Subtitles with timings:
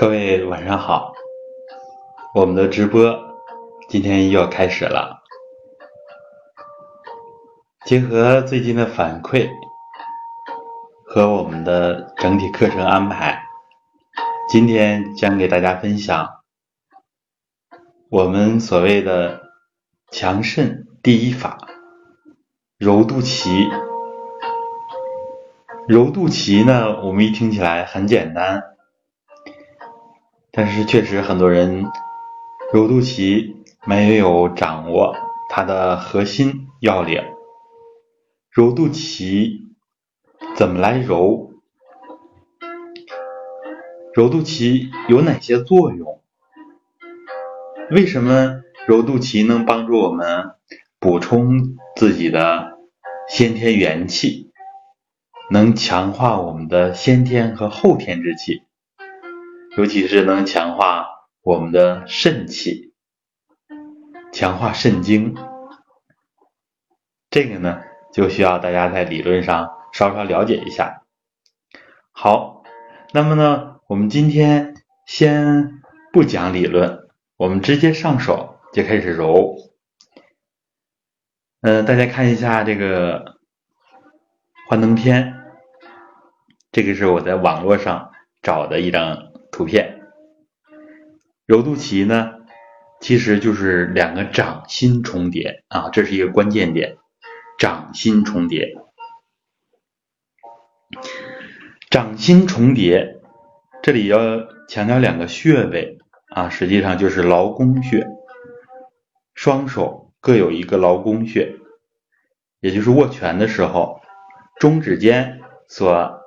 [0.00, 1.12] 各位晚上好，
[2.34, 3.14] 我们的直播
[3.86, 5.22] 今天又要开始了。
[7.84, 9.50] 结合最近的反馈
[11.04, 13.42] 和我们的整体课程安排，
[14.48, 16.26] 今天将给大家分享
[18.08, 19.42] 我们所谓的
[20.10, 21.58] 强肾第一法——
[22.80, 23.68] 揉肚脐。
[25.86, 28.69] 揉肚脐呢，我们一听起来很简单。
[30.52, 31.84] 但是确实很多人
[32.72, 33.54] 揉肚脐
[33.86, 35.14] 没有掌握
[35.48, 37.22] 它的核心要领。
[38.50, 39.68] 揉肚脐
[40.56, 41.52] 怎么来揉？
[44.12, 46.20] 揉肚脐有哪些作用？
[47.92, 50.50] 为什么揉肚脐能帮助我们
[50.98, 52.78] 补充自己的
[53.28, 54.50] 先天元气，
[55.48, 58.64] 能强化我们的先天和后天之气？
[59.80, 61.06] 尤其是能强化
[61.40, 62.92] 我们的肾气，
[64.30, 65.34] 强化肾精，
[67.30, 67.80] 这个呢
[68.12, 71.04] 就需要大家在理论上稍稍了解一下。
[72.12, 72.62] 好，
[73.14, 74.74] 那么呢，我们今天
[75.06, 75.80] 先
[76.12, 77.08] 不讲理论，
[77.38, 79.56] 我们直接上手就开始揉。
[81.62, 83.38] 嗯，大家看一下这个
[84.68, 85.42] 幻灯片，
[86.70, 88.10] 这个是我在网络上
[88.42, 89.29] 找的一张。
[89.50, 90.00] 图片
[91.46, 92.34] 揉肚脐呢，
[93.00, 96.96] 其实就是两个掌心重叠啊，这是一个关键点，
[97.58, 98.76] 掌心重叠。
[101.90, 103.20] 掌心重叠，
[103.82, 104.18] 这里要
[104.68, 108.06] 强调两个穴位啊，实际上就是劳宫穴，
[109.34, 111.56] 双手各有一个劳宫穴，
[112.60, 114.00] 也就是握拳的时候，
[114.60, 116.20] 中指尖所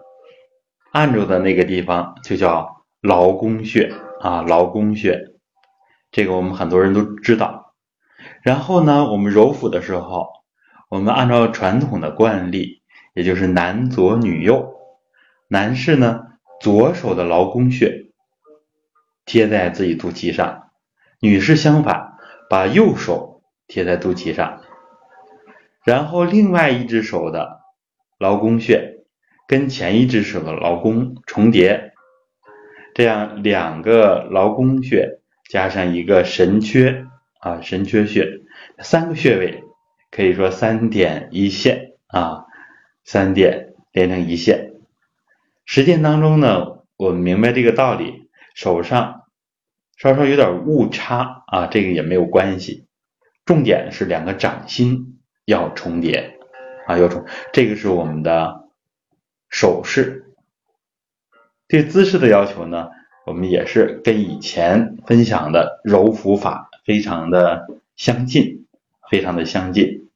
[0.92, 2.73] 按住的那个地方就叫。
[3.04, 5.34] 劳宫穴啊，劳宫穴，
[6.10, 7.76] 这个我们很多人都知道。
[8.42, 10.30] 然后呢，我们揉腹的时候，
[10.90, 12.82] 我们按照传统的惯例，
[13.14, 14.74] 也就是男左女右，
[15.50, 16.22] 男士呢，
[16.62, 18.14] 左手的劳宫穴
[19.26, 20.70] 贴在自己肚脐上，
[21.20, 22.14] 女士相反，
[22.50, 24.62] 把右手贴在肚脐上，
[25.84, 27.60] 然后另外一只手的
[28.18, 29.04] 劳宫穴
[29.46, 31.90] 跟前一只手的劳宫重叠。
[32.94, 37.08] 这样两个劳宫穴加上一个神阙
[37.40, 38.42] 啊，神阙穴
[38.80, 39.64] 三个穴位
[40.12, 42.46] 可以说三点一线啊，
[43.04, 44.74] 三点连成一线。
[45.66, 49.24] 实践当中呢，我们明白这个道理，手上
[49.98, 52.86] 稍稍有点误差啊，这个也没有关系。
[53.46, 56.38] 重点是两个掌心要重叠
[56.88, 58.70] 啊，要重，这个是我们的
[59.50, 60.23] 手势。
[61.74, 62.90] 对姿势的要求呢，
[63.26, 68.68] 我们也是跟以前分享的揉腹法非常的相近，
[69.10, 70.08] 非常的相近。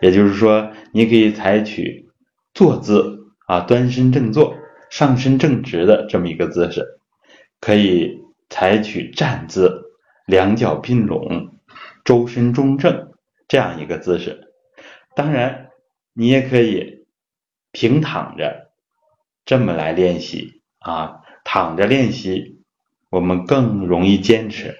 [0.00, 2.08] 也就是说，你可以采取
[2.54, 4.56] 坐姿啊，端身正坐，
[4.90, 6.82] 上身正直的这么一个姿势；
[7.58, 9.90] 可以采取站姿，
[10.24, 11.48] 两脚并拢，
[12.04, 13.10] 周身中正
[13.48, 14.52] 这样一个姿势。
[15.16, 15.70] 当然，
[16.12, 17.04] 你也可以
[17.72, 18.70] 平躺着
[19.44, 20.61] 这么来练习。
[20.82, 22.62] 啊，躺着练习，
[23.10, 24.78] 我们更容易坚持。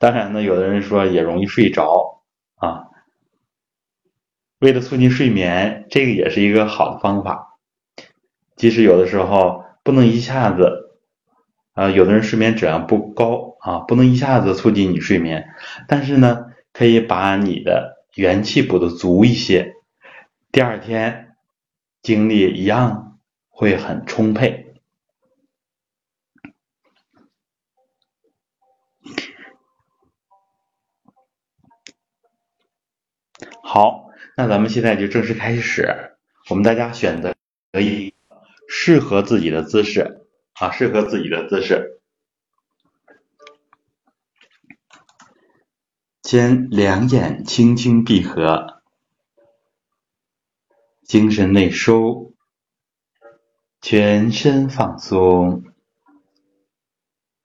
[0.00, 2.22] 当然呢，有的人说也容易睡着
[2.56, 2.84] 啊。
[4.58, 7.58] 为了促进睡眠，这个也是一个好的方法。
[8.56, 10.98] 即使有的时候不能一下子，
[11.74, 15.48] 啊，有的人睡眠质量不高啊，不能一下子促进你睡眠，
[15.86, 19.74] 但是呢，可以把你的元气补得足一些，
[20.50, 21.36] 第二天
[22.02, 23.18] 精力一样
[23.48, 24.67] 会很充沛。
[33.78, 36.16] 好，那咱们现在就正式开始。
[36.50, 37.32] 我们大家选择
[37.70, 38.12] 可以
[38.68, 42.00] 适合自己的姿势啊，适合自己的姿势。
[46.24, 48.82] 先两眼轻轻闭合，
[51.04, 52.32] 精神内收，
[53.80, 55.62] 全身放松，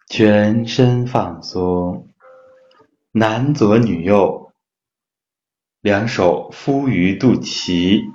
[0.09, 2.09] 全身放松，
[3.11, 4.42] 男左女右。
[5.83, 8.09] 两手敷于肚脐，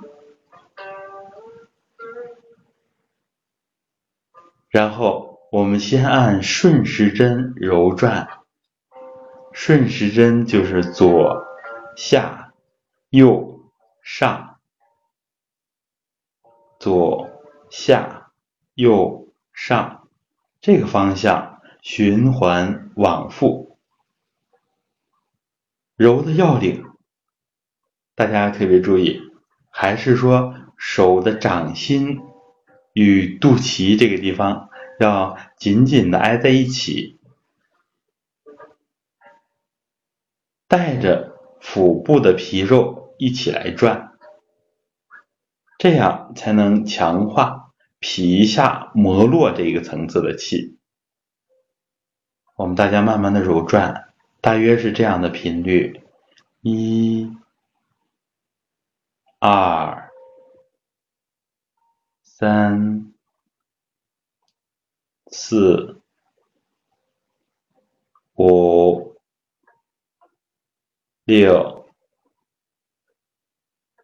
[4.69, 8.27] 然后我们先按顺时针揉转。
[9.53, 11.45] 顺时针就是左
[11.95, 12.55] 下
[13.11, 13.71] 右
[14.01, 14.57] 上，
[16.79, 17.29] 左
[17.69, 18.31] 下
[18.73, 20.07] 右上，
[20.59, 23.77] 这个方向循环往复。
[25.95, 26.88] 揉的要领，
[28.19, 29.21] 大家特别注意，
[29.69, 32.19] 还是说手的掌心
[32.91, 34.69] 与肚脐这个地方
[34.99, 37.17] 要紧紧的挨在一起，
[40.67, 44.17] 带着腹部的皮肉一起来转，
[45.77, 50.77] 这样才能强化皮下膜络这个层次的气。
[52.57, 54.09] 我们大家慢慢的揉转。
[54.41, 56.01] 大约是这样的频率：
[56.61, 57.31] 一、
[59.39, 60.11] 二、
[62.23, 63.13] 三、
[65.31, 66.01] 四、
[68.35, 69.15] 五、
[71.23, 71.87] 六、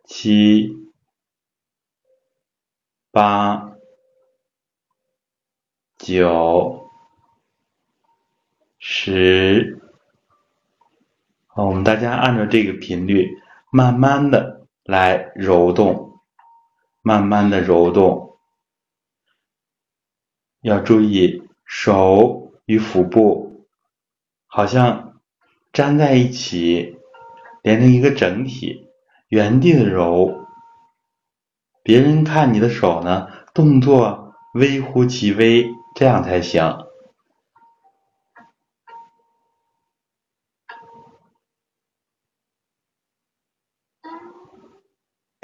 [0.05, 0.69] 七、
[3.11, 3.75] 八、
[5.97, 6.89] 九、
[8.79, 9.81] 十。
[11.47, 13.37] 好，我们大家按照这个频率，
[13.69, 14.54] 慢慢的
[14.85, 16.19] 来揉动，
[17.01, 18.37] 慢慢的揉动。
[20.61, 23.65] 要注意手与腹部
[24.47, 25.19] 好像
[25.73, 26.97] 粘在一起，
[27.63, 28.87] 连成一个整体，
[29.27, 30.45] 原地的揉。
[31.83, 36.84] 别人看你的手呢，动作微乎其微，这样才行。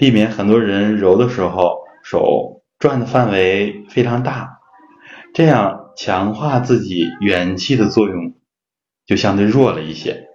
[0.01, 4.57] 避免很多人揉的时候手转的范围非常大，
[5.31, 8.33] 这样强化自己元气的作用
[9.05, 10.27] 就相对弱了一些。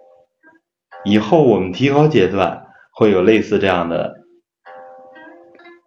[1.04, 4.14] 以后我们提高阶段会有类似这样的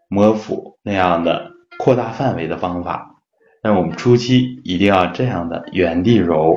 [0.09, 3.21] 摸腹那样的扩大范围的方法，
[3.61, 6.53] 但我们初期一定要这样的原地揉。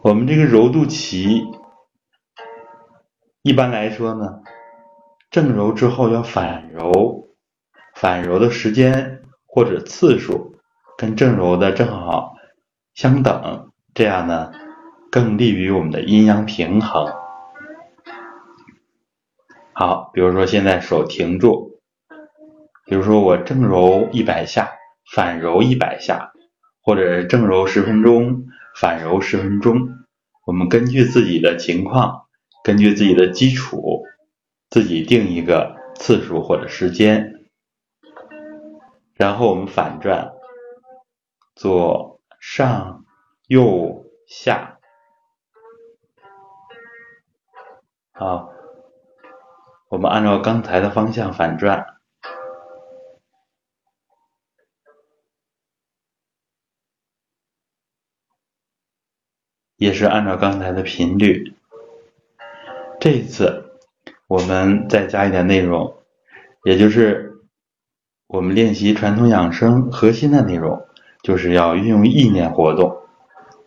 [0.00, 1.59] 我们这个揉肚脐。
[3.42, 4.42] 一般来说呢，
[5.30, 7.30] 正揉之后要反揉，
[7.94, 10.56] 反揉的时间或者次数
[10.98, 12.34] 跟正揉的正好
[12.92, 14.52] 相等，这样呢
[15.10, 17.10] 更利于我们的阴阳平衡。
[19.72, 21.80] 好，比如说现在手停住，
[22.84, 24.70] 比如说我正揉一百下，
[25.14, 26.30] 反揉一百下，
[26.82, 28.44] 或者正揉十分钟，
[28.76, 29.88] 反揉十分钟，
[30.44, 32.26] 我们根据自己的情况。
[32.70, 34.06] 根据自己的基础，
[34.68, 37.48] 自己定一个次数或者时间，
[39.14, 40.30] 然后我们反转，
[41.56, 43.04] 左上
[43.48, 44.78] 右下，
[48.12, 48.52] 好，
[49.88, 51.84] 我们按照刚才的方向反转，
[59.74, 61.56] 也是按照刚才的频率。
[63.00, 63.78] 这次，
[64.28, 66.02] 我们再加一点内容，
[66.64, 67.32] 也就是
[68.26, 70.78] 我们练习传统养生核心的内容，
[71.22, 72.94] 就是要运用意念活动，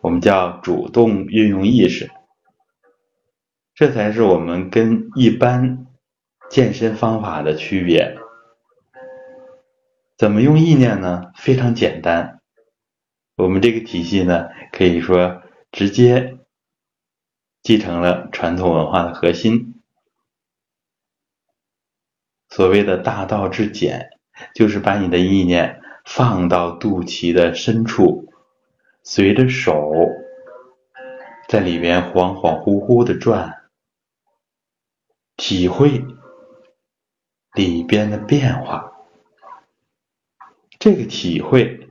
[0.00, 2.08] 我们叫主动运用意识，
[3.74, 5.84] 这才是我们跟一般
[6.48, 8.16] 健身方法的区别。
[10.16, 11.32] 怎么用意念呢？
[11.34, 12.38] 非常简单，
[13.34, 16.38] 我们这个体系呢，可以说直接。
[17.64, 19.80] 继承了传统文化的核心。
[22.50, 24.10] 所谓的大道至简，
[24.54, 28.30] 就是把你的意念放到肚脐的深处，
[29.02, 29.90] 随着手
[31.48, 33.64] 在里边恍恍惚惚的转，
[35.36, 36.04] 体会
[37.54, 38.92] 里边的变化。
[40.78, 41.88] 这个体会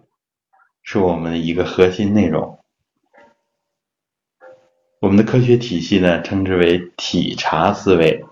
[0.84, 2.63] 是我们的一个核心内容。
[5.14, 8.26] 我们的科学体系呢，称之为体察思维，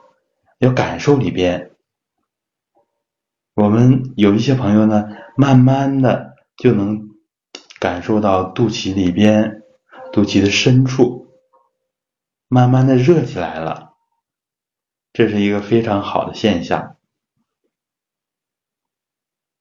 [0.57, 1.75] 要感受里边。
[3.53, 5.07] 我们有一些朋友呢，
[5.37, 7.11] 慢慢的就能
[7.79, 9.61] 感受到肚脐里边、
[10.11, 11.27] 肚脐的深处，
[12.47, 13.93] 慢慢的热起来了，
[15.13, 16.95] 这是一个非常好的现象。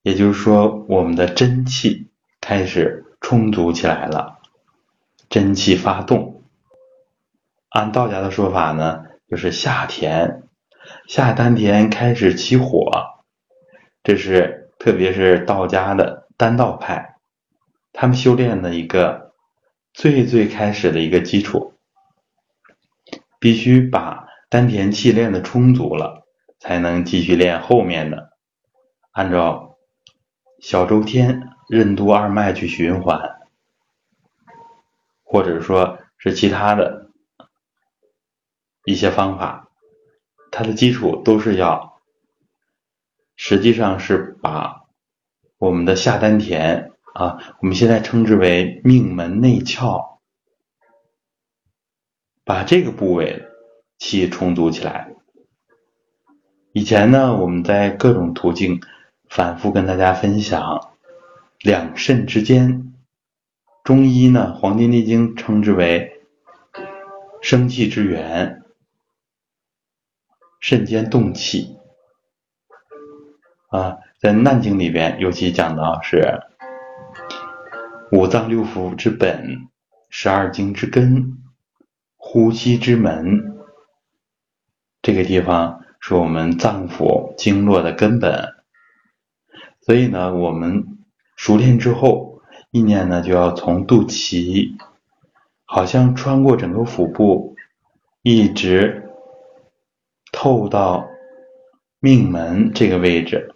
[0.00, 2.08] 也就是说，我们的真气
[2.40, 4.40] 开始充足起来了，
[5.28, 6.29] 真气发动。
[7.70, 10.42] 按道家的说法呢，就是下田，
[11.06, 12.90] 下丹田开始起火，
[14.02, 17.16] 这是特别是道家的丹道派，
[17.92, 19.32] 他们修炼的一个
[19.92, 21.74] 最最开始的一个基础，
[23.38, 26.26] 必须把丹田气练的充足了，
[26.58, 28.30] 才能继续练后面的。
[29.12, 29.76] 按照
[30.60, 33.36] 小周天、任督二脉去循环，
[35.22, 37.09] 或者说是其他的
[38.84, 39.68] 一些方法，
[40.50, 42.00] 它的基础都是要，
[43.36, 44.84] 实际上是把
[45.58, 50.18] 我们的下丹田啊，我们现在称之为命门内窍，
[52.44, 53.46] 把这个部位
[53.98, 55.14] 气充足起来。
[56.72, 58.80] 以前呢，我们在各种途径
[59.28, 60.92] 反复跟大家分享
[61.60, 62.94] 两肾之间，
[63.84, 66.22] 中医呢《黄帝内经》称之为
[67.42, 68.59] 生气之源，
[70.60, 71.76] 肾间动气
[73.70, 76.40] 啊，在《难经》里边尤其讲到是
[78.12, 79.68] 五脏六腑之本，
[80.08, 81.38] 十二经之根，
[82.16, 83.58] 呼吸之门，
[85.02, 85.78] 这个地方。
[86.02, 88.54] 是我们脏腑经络的根本，
[89.82, 90.96] 所以呢，我们
[91.36, 92.40] 熟练之后，
[92.70, 94.78] 意念呢就要从肚脐，
[95.66, 97.54] 好像穿过整个腹部，
[98.22, 99.09] 一直
[100.42, 101.06] 透到
[101.98, 103.54] 命门这个位置，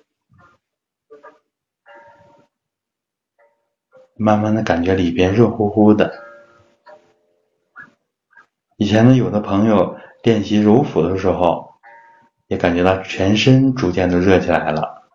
[4.16, 6.12] 慢慢的感觉里边热乎乎的。
[8.76, 11.72] 以前呢，有的朋友练习揉腹的时候。
[12.48, 15.08] 也感觉到全身逐渐都热起来了，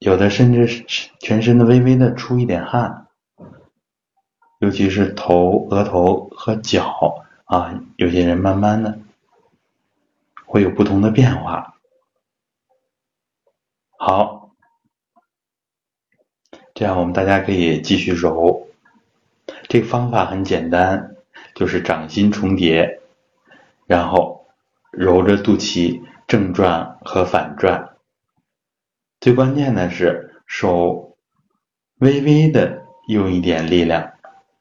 [0.00, 0.84] 有的甚至
[1.20, 3.06] 全身的微微的出一点汗，
[4.58, 8.98] 尤其是头、额头和脚啊，有些人慢慢的
[10.54, 11.74] 会有不同的变化。
[13.98, 14.52] 好，
[16.74, 18.68] 这样我们大家可以继续揉，
[19.68, 21.16] 这个方法很简单，
[21.56, 23.00] 就是掌心重叠，
[23.86, 24.46] 然后。
[24.92, 27.96] 揉着肚脐正转和反转，
[29.18, 31.16] 最关键的是手
[31.98, 34.12] 微微的用一点力量，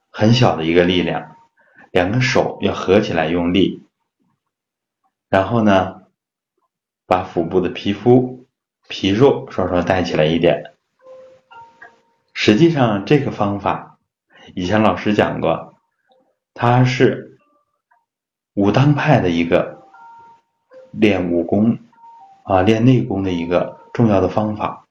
[0.10, 1.36] 很小的一个力量，
[1.92, 3.83] 两个手要合起来用力，
[5.34, 6.04] 然后呢，
[7.08, 8.46] 把腹部的皮肤
[8.88, 10.76] 皮肉稍稍带起来一点。
[12.36, 13.98] 实际上这个方法
[14.54, 15.74] 以前老师讲过，
[16.54, 17.40] 它是
[18.54, 19.82] 武当派的一个。
[20.92, 21.80] 练武功
[22.44, 24.86] 啊，练内功的一个重要的方法，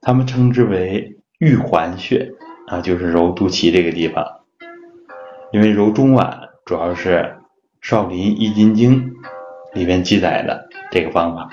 [0.00, 2.34] 他们称之为玉环穴
[2.66, 4.40] 啊，就是揉肚脐这个地方。
[5.52, 7.18] 因为揉中脘主要是
[7.82, 9.12] 《少林易筋经》
[9.74, 11.50] 里面记载的这个方法，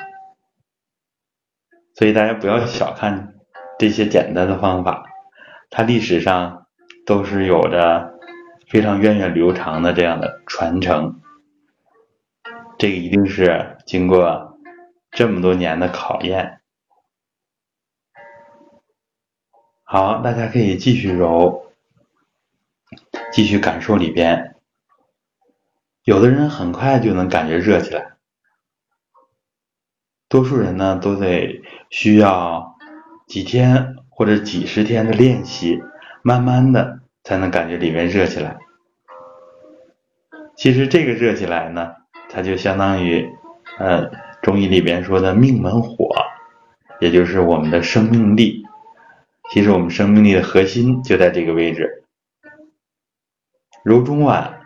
[1.95, 3.33] 所以大家不要小看
[3.79, 5.05] 这些简单的方法，
[5.71, 6.67] 它历史上
[7.03, 8.19] 都是有着
[8.67, 11.19] 非常源远流长的这样的传承。
[12.77, 14.59] 这个一定是经过
[15.09, 16.61] 这么多年的考验。
[19.83, 21.73] 好，大家可以继续揉，
[23.33, 24.48] 继续感受里边。
[26.09, 28.13] 有的人很快就能感觉热起来，
[30.27, 31.61] 多数人呢都得
[31.91, 32.75] 需要
[33.27, 35.79] 几天或者几十天的练习，
[36.23, 38.57] 慢慢的才能感觉里面热起来。
[40.55, 41.93] 其实这个热起来呢。
[42.31, 43.27] 它就相当于，
[43.79, 44.09] 呃，
[44.41, 46.11] 中医里边说的命门火，
[46.99, 48.63] 也就是我们的生命力。
[49.49, 52.03] 其实我们生命力的核心就在这个位置。
[53.83, 54.58] 揉中脘，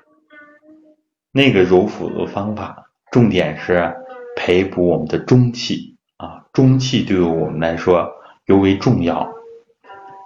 [1.34, 3.96] 那个揉腹的方法，重点是
[4.38, 8.10] 培补我们的中气啊，中气对于我们来说
[8.46, 9.34] 尤为重要。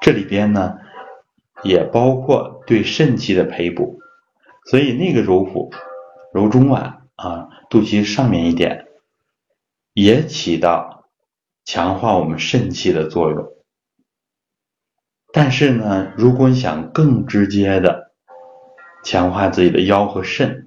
[0.02, 0.78] 这里边呢，
[1.64, 4.00] 也包括对肾气的培补，
[4.66, 5.72] 所以那个揉腹，
[6.34, 6.94] 揉中脘。
[7.18, 8.90] 啊，肚脐上面一点，
[9.94, 11.06] 也起到
[11.66, 13.48] 强化我们肾气的作用。
[15.34, 18.12] 但是呢，如果你想更直接的
[19.04, 20.67] 强化自己的腰和肾，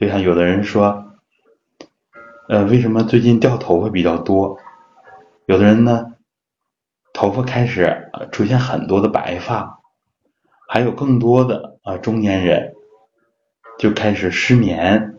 [0.00, 1.12] 就像有的人说，
[2.48, 4.56] 呃，为什么最近掉头发比较多？
[5.44, 6.14] 有的人呢，
[7.12, 9.82] 头发开始出现很多的白发，
[10.66, 12.72] 还有更多的啊中年人
[13.78, 15.18] 就开始失眠。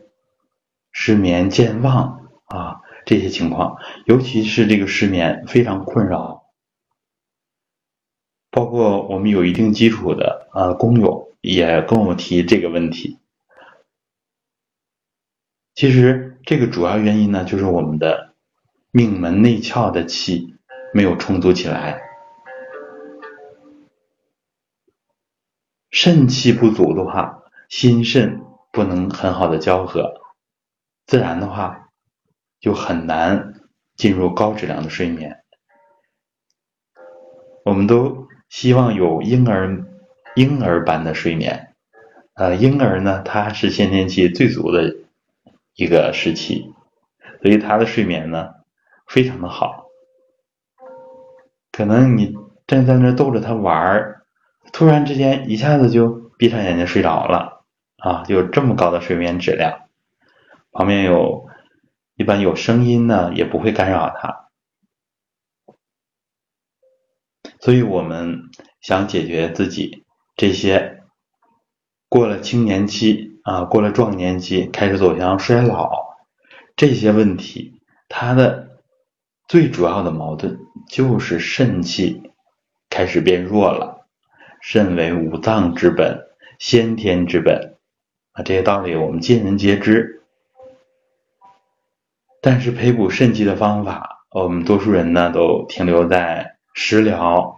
[0.93, 6.47] 失眠、健忘啊，这些情况，尤其是这个失眠非常困扰。
[8.49, 13.20] 包括我们有一定基础的啊工友也跟我们提这个问题。
[15.73, 18.35] 其实这个主要原因呢，就是我们的
[18.91, 20.55] 命门内窍的气
[20.93, 22.01] 没有充足起来，
[25.89, 30.13] 肾气不足的话，心肾不能很好的交合。
[31.07, 31.89] 自然的话，
[32.59, 33.53] 就很难
[33.95, 35.43] 进入高质量的睡眠。
[37.63, 39.85] 我们都希望有婴儿
[40.35, 41.75] 婴儿般的睡眠，
[42.33, 44.95] 呃，婴儿呢，他是先天期最足的
[45.81, 46.75] 一个时期，
[47.41, 48.51] 所以他的睡眠呢
[49.07, 49.87] 非常的好。
[51.71, 52.35] 可能你
[52.67, 54.23] 正在那逗着他玩儿，
[54.71, 56.07] 突然之间一下子就
[56.37, 57.65] 闭上眼睛睡着了
[57.97, 59.89] 啊，就这么高的睡眠质量。
[60.71, 61.47] 旁边有
[62.15, 64.49] 一般有声音呢，也不会干扰他。
[67.59, 71.01] 所以我们想解决自己这些
[72.07, 76.17] 过了青年期啊，过了壮年期，开始走向衰老
[76.75, 78.79] 这些问题，它的
[79.47, 82.31] 最主要的矛盾就是肾气
[82.89, 84.07] 开始变弱了。
[84.61, 86.27] 肾为五脏之本，
[86.59, 87.77] 先天之本
[88.33, 90.23] 啊，这些道理我们尽人皆知。
[92.41, 96.57] 但是培补肾气的方法，我们多数人呢都停留在。
[96.73, 97.57] 食疗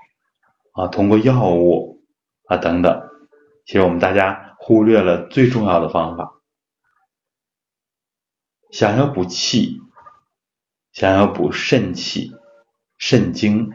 [0.71, 2.01] 啊，通过药物
[2.47, 2.99] 啊等等，
[3.63, 6.39] 其实我们大家忽略了最重要的方法。
[8.71, 9.81] 想要补气，
[10.93, 12.31] 想要补肾气、
[12.97, 13.73] 肾精，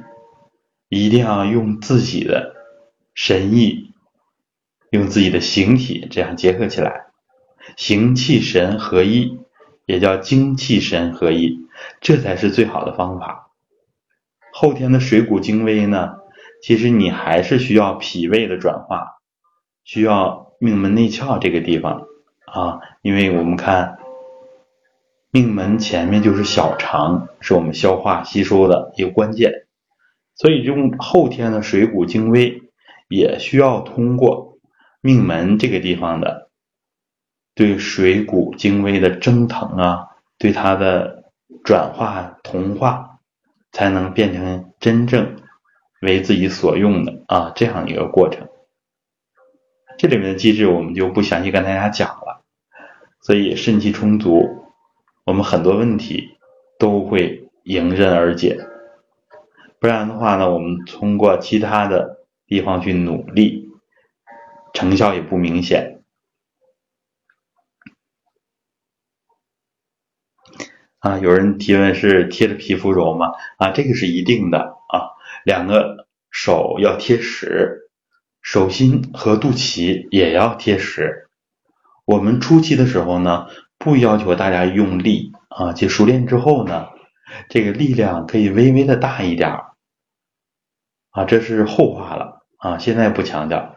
[0.89, 2.55] 一定要用自己的
[3.13, 3.93] 神意，
[4.91, 7.09] 用自己的形体这样结合起来，
[7.77, 9.39] 形气神合一，
[9.85, 11.69] 也叫精气神合一，
[12.01, 13.51] 这才是最好的方法。
[14.55, 16.15] 后天的水谷精微呢，
[16.63, 19.21] 其实你还是需要脾胃的转化，
[19.85, 22.07] 需要命门内窍这个地方
[22.47, 23.99] 啊，因为我们看
[25.31, 29.67] 命门前面就是小肠，是我们消化吸收的一个关键，
[30.35, 32.63] 所以用后天的水谷精微，
[33.09, 34.59] 也需要通过
[35.01, 36.51] 命门这个地方的
[37.55, 40.07] 对水谷精微的蒸腾啊，
[40.39, 41.33] 对它的
[41.65, 43.07] 转化同化。
[43.71, 45.37] 才能变成真正
[46.01, 48.49] 为自己所用的啊这样一个过程。
[49.99, 52.45] 这里面的机制我们就不详细跟大家讲了。
[53.21, 54.65] 所以肾气充足，
[55.25, 56.39] 我们很多问题
[56.79, 58.65] 都会迎刃而解。
[59.81, 63.69] 不然的话呢，我们通过其他的地方去努力，
[64.73, 66.03] 成效也不明显。
[71.01, 73.33] 啊，有人提问是贴着皮肤揉吗？
[73.59, 75.11] 啊，这个是一定的啊，
[75.45, 77.88] 两个手要贴实，
[78.51, 81.29] 手心和肚脐也要贴实。
[82.07, 86.87] 我们初期的时候呢，不要求大家用力啊，就熟练之后呢，
[87.51, 89.73] 这个力量可以微微的大一点儿
[91.11, 93.77] 啊，这是后话了啊，现在不强调。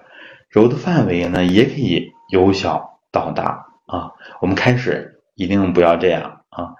[0.49, 6.75] 揉的范围呢，也可以由小到大啊，我们开始一定不要这样啊。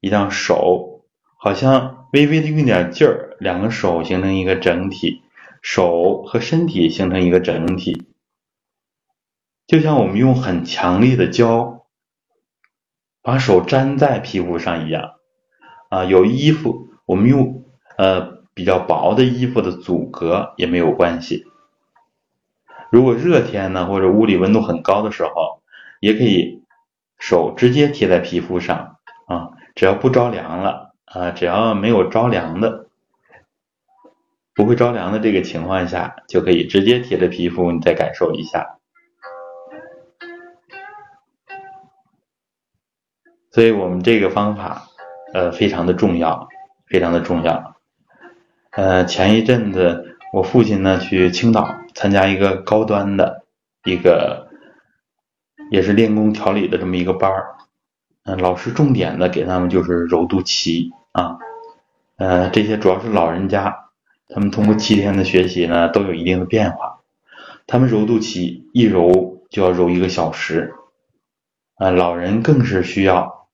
[0.00, 1.06] 一定要手
[1.38, 5.19] 好像微微的用点劲儿，两个手形成一个整体，
[5.60, 8.06] 手和身体形成一个整体，
[9.66, 11.86] 就像我们用很强力的胶
[13.22, 15.14] 把手粘在皮肤上一样。
[15.90, 17.64] 啊，有衣服我们用
[17.98, 21.44] 呃比较薄的衣服的阻隔也没有关系。
[22.90, 25.62] 如果热天呢，或者屋里温度很高的时候，
[26.00, 26.62] 也可以
[27.18, 28.96] 手直接贴在皮肤上
[29.26, 29.50] 啊。
[29.74, 32.89] 只要不着凉了啊，只要没有着凉的，
[34.60, 38.76] 不会着凉的这个情况下，就可以直接贴着皮肤，你再感受一下。
[43.50, 44.86] 所以我们这个方法，
[45.32, 46.46] 呃，非常的重要，
[46.86, 47.74] 非常的重要。
[48.72, 53.46] 呃，前一阵子我父亲呢去青岛参加一个高端的
[53.84, 54.46] 一个，
[55.70, 57.54] 也是练功调理的这么一个班儿。
[58.24, 61.38] 嗯，老师重点的给他们就是揉肚脐啊，
[62.18, 63.86] 呃，这些主要是老人家，
[64.32, 67.00] 他们通过七天的学习呢，都有一定的变化。
[67.66, 70.74] 他们揉肚脐一揉就要揉一个小时，
[71.76, 73.48] 啊，老人更是需要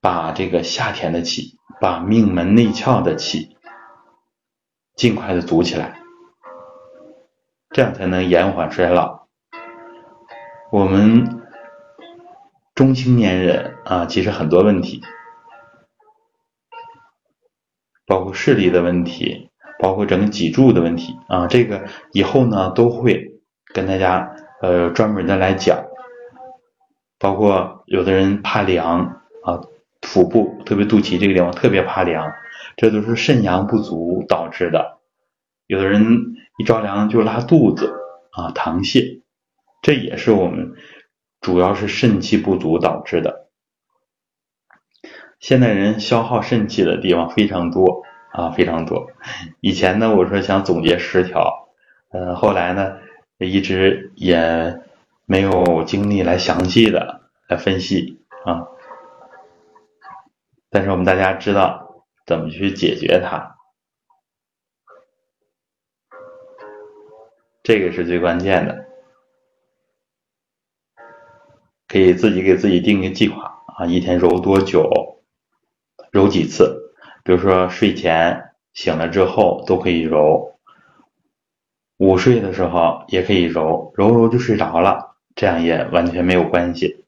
[0.00, 3.56] 把这个夏天的气，把命门内窍的气，
[4.96, 6.00] 尽快的组起来，
[7.70, 9.26] 这样才能延缓衰老。
[10.70, 11.40] 我们。
[12.74, 15.00] 中青年人啊，其实很多问题，
[18.04, 19.52] 包括视力的问题，
[19.84, 23.34] 包括整个脊柱的问题啊，这个以后呢都会
[23.74, 25.84] 跟大家呃专门的来讲。
[27.18, 29.00] 包括有的人怕凉
[29.44, 29.60] 啊，
[30.00, 32.32] 腹部特别肚脐这个地方特别怕凉，
[32.78, 35.00] 这都是肾阳不足导致的。
[35.66, 36.02] 有的人
[36.56, 37.92] 一着凉就拉肚子
[38.32, 39.20] 啊，溏泻，
[39.82, 40.72] 这也是我们。
[41.42, 43.50] 主要是肾气不足导致的。
[45.40, 48.02] 现代人消耗肾气的地方非常多
[48.34, 49.12] 啊，非常多。
[49.60, 51.68] 以前呢，我说想总结十条，
[52.10, 52.98] 呃，后来呢，
[53.38, 54.82] 一直也
[55.24, 58.66] 没有精力来详细的来分析啊。
[60.68, 63.54] 但是我们大家知道怎么去解决它，
[67.62, 68.84] 这个是最关键的。
[71.86, 75.22] 可以自己给自己定一个计划啊，一天揉多久，
[76.10, 76.83] 揉几次。
[77.24, 80.58] 比如说睡前、醒了之后都可以揉，
[81.96, 87.02] 午睡的时候也可以揉，揉揉就睡着了，这样也完全没有关系。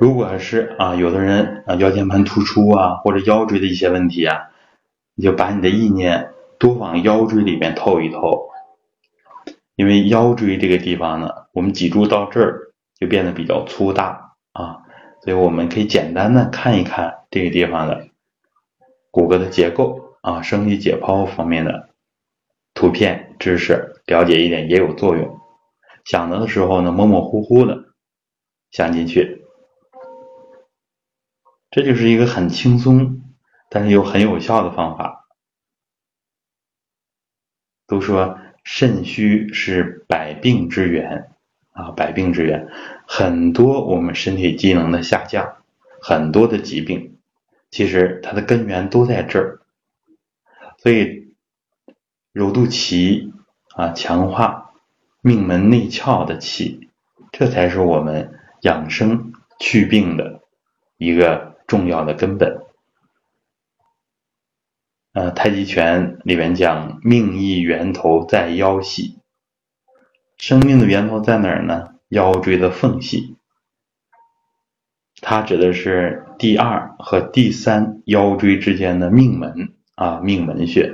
[0.00, 4.50] 如果是啊，有的人啊腰间盘突出啊，或者腰椎的一些问题啊，
[5.14, 8.50] 你就把你的意念多往腰椎里面透一透。
[9.76, 14.81] 因为腰椎这个地方呢，我们脊柱到这儿就变得比较粗大啊，
[15.22, 18.08] 所以我们可以简单的看一看这个地方的
[19.10, 21.90] 骨骼的结构啊，生理解剖方面的
[22.74, 25.40] 图片知识了解一点也有作用。
[26.04, 27.94] 想的时候呢，模模糊糊的
[28.70, 29.44] 想进去，
[31.70, 33.22] 这就是一个很轻松
[33.70, 35.26] 但是又很有效的方法。
[37.86, 38.38] 都说。
[38.64, 41.31] 肾虚是百病之源
[41.72, 42.68] 啊，百病之源，
[43.06, 45.56] 很多我们身体机能的下降，
[46.00, 47.18] 很多的疾病，
[47.70, 49.60] 其实它的根源都在这儿。
[50.78, 51.34] 所以
[52.32, 53.32] 揉肚脐
[53.74, 54.72] 啊，强化
[55.20, 56.88] 命门内窍的气，
[57.30, 60.42] 这才是我们养生祛病的
[60.98, 62.64] 一个重要的根本。
[65.14, 69.18] 呃，太极拳里面讲命意源头在腰系，
[70.42, 71.94] 生命的源头在哪儿呢？
[72.08, 73.36] 腰椎的缝隙，
[75.20, 80.92] 它指的是第二和第三腰椎之间的命门啊，命门穴。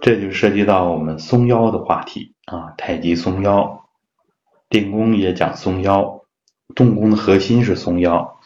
[0.00, 3.88] 这就涉及到我们松腰的话题啊，太极松腰，
[4.68, 6.22] 练功也讲松腰，
[6.76, 8.38] 动功的核心是松腰。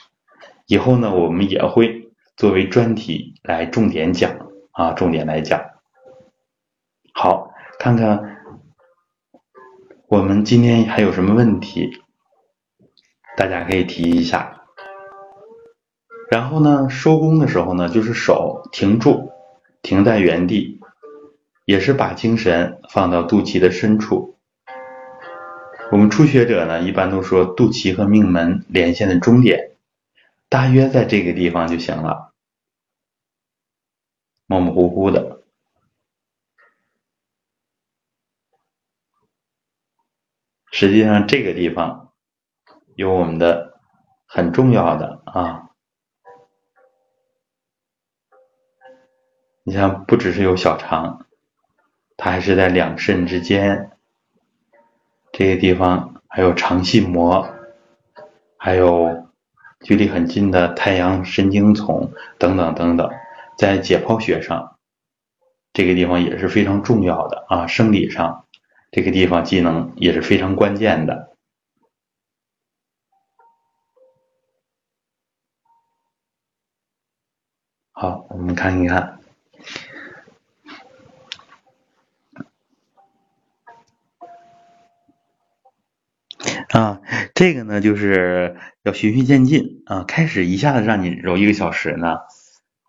[0.65, 2.09] 以后呢，我们也会。
[2.35, 4.35] 作为专题来重点讲
[4.71, 5.63] 啊，重点来讲。
[7.13, 8.32] 好，看看
[10.13, 12.03] 我们今天还有什么问题，
[13.35, 14.67] 大家可以提一下。
[16.31, 19.33] 然后呢，收工的时候呢，就是手停住，
[19.81, 20.79] 停在原地，
[21.65, 24.37] 也是把精神放到肚脐的深处。
[25.91, 29.71] 我们初学者呢，一般都说肚脐和命门连线的终点。
[30.51, 32.35] 大约在这个地方就行了，
[34.45, 35.39] 模模糊糊的。
[40.83, 42.13] 实际上，这个地方
[42.97, 43.79] 有我们的
[44.27, 45.71] 很重要的啊，
[49.63, 51.25] 你像不只是有小肠，
[52.17, 53.93] 它还是在两肾之间，
[55.31, 57.49] 这个地方还有肠系膜，
[58.57, 59.29] 还有。
[59.85, 63.11] 距离很近的太阳神经丛等等等等，
[63.59, 64.79] 在解剖学上，
[65.73, 67.67] 这个地方也是非常重要的啊。
[67.67, 68.42] 生理上，
[68.93, 71.35] 这个地方机能也是非常关键的。
[77.91, 79.19] 好，我们看一看。
[86.69, 87.01] 啊，
[87.35, 92.19] 这个呢就是要循序渐进啊，开始一下子让你揉一个小时呢，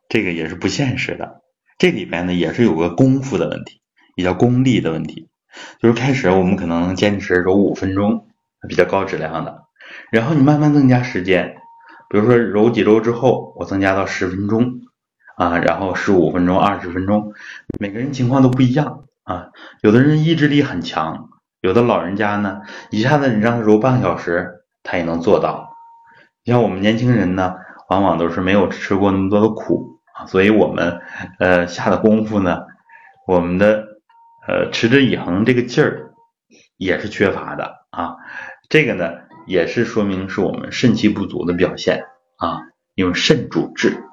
[0.10, 1.42] 这个也是不现实的。
[1.78, 3.82] 这里边呢也是有个功夫的问题，
[4.18, 5.30] 也叫功力的问题。
[5.80, 8.28] 就是开始我们可能坚持揉五分钟，
[8.68, 9.64] 比较高质量的，
[10.12, 11.56] 然后你慢慢增加时间，
[12.10, 14.82] 比如说揉几周之后，我增加到十分钟
[15.38, 17.34] 啊，然后十五分钟、二十分钟，
[17.80, 19.50] 每个人情况都不一样啊，
[19.82, 21.30] 有的人意志力很强。
[21.62, 25.70] 有的老人家呢，一下子你让他揉半个小时，他也能做到。
[26.44, 27.56] 你像我们年轻人呢，
[27.88, 31.00] 往往都是没有吃过那么多的苦啊，所以我们
[31.40, 32.64] 呃下的功夫呢，
[33.26, 33.86] 我们的
[34.48, 36.14] 呃持之以恒这个劲儿
[36.78, 38.16] 也是缺乏的啊。
[38.70, 39.14] 这个呢，
[39.48, 42.06] 也是说明是我们肾气不足的表现
[42.38, 42.60] 啊。
[42.96, 44.04] 因为肾主志，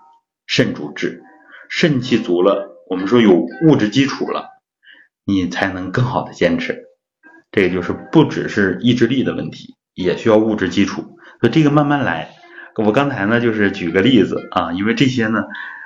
[0.47, 1.23] 肾主志，
[1.69, 4.49] 肾气足了，我们说有物质基础了，
[5.27, 6.85] 你才能更好的坚持。
[7.53, 11.03] 这个就是不只是意志力的问题，也需要物质基础。
[11.40, 12.31] 所以这个慢慢来。
[12.77, 15.43] 我刚才呢就是举个例子啊，因为这些呢，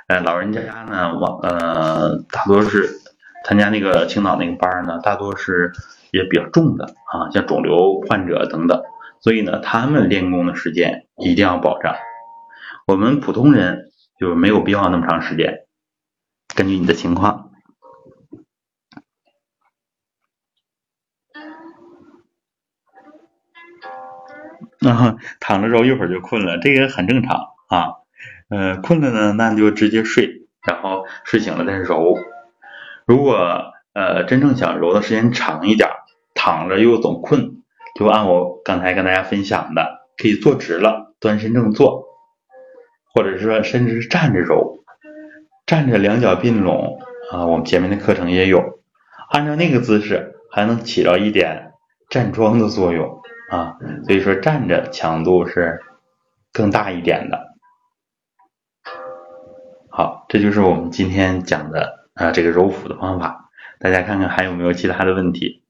[0.06, 2.88] 呃，老人家呢往呃大多是
[3.44, 5.72] 参加那个青岛那个班呢，大多是
[6.10, 8.82] 也比较重的啊，像肿瘤患者等等。
[9.20, 11.94] 所以呢，他们练功的时间一定要保障。
[12.86, 15.66] 我们普通人就没有必要那么长时间，
[16.54, 17.50] 根据你的情况。
[24.80, 27.94] 啊，躺着揉一会儿就困了，这个很正常啊。
[28.50, 32.14] 呃，困了呢，那就直接睡，然后睡醒了再揉。
[33.06, 35.88] 如果呃真正想揉的时间长一点，
[36.34, 37.62] 躺着又总困，
[37.98, 42.06] 就按我刚才跟大家分享的，可以坐直了，端身正坐，
[43.14, 44.78] 或者是说甚至是站着揉，
[45.66, 47.46] 站着两脚并拢啊。
[47.46, 48.80] 我们前面的课程也有，
[49.30, 51.72] 按照那个姿势还能起到一点
[52.08, 53.20] 站桩的作用。
[53.50, 55.78] 啊，所以说站着强度是
[56.50, 57.54] 更大一点的。
[59.90, 65.62] 好，这就是我们今天讲的啊这个揉腹的方法，大家看看还有没有其他的问题。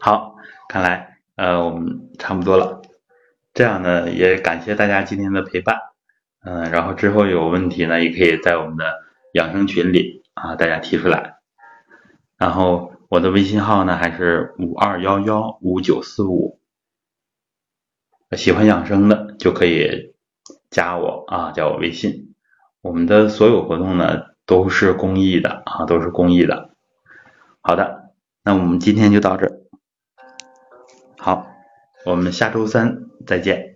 [0.00, 0.34] 好，
[0.68, 2.82] 看来呃我们差不多了。
[3.54, 5.76] 这样呢，也感谢大家今天的陪伴，
[6.44, 8.84] 嗯，然后之后有问题呢，也可以在我们的
[9.34, 11.31] 养生群里啊，大家提出来。
[12.42, 16.58] 然后我的微信号呢，还是五二幺幺五九四五，
[18.32, 20.16] 喜欢养生的就可以
[20.68, 22.34] 加我啊，加我微信。
[22.80, 26.70] 我们的所有活动呢，都是公益的啊，都是公益的。
[27.60, 29.48] 好的，那我们今天就到这，
[31.18, 31.46] 好。
[32.04, 33.71] 我们下周三再见。